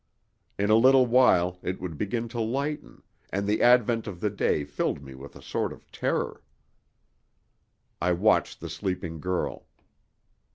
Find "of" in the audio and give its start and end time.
4.07-4.19, 5.71-5.91